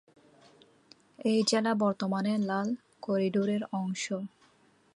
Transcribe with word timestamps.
এই 1.25 1.39
জেলা 1.47 1.73
বর্তমানে 1.83 2.33
লাল 2.49 2.67
করিডোরের 3.01 3.61
অংশ। 3.73 4.03